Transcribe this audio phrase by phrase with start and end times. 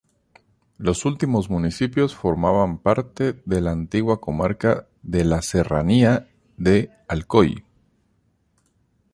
[0.79, 6.27] Los últimos municipios formaban parte de la antigua comarca de la Serranía
[6.57, 7.63] de Alcoy.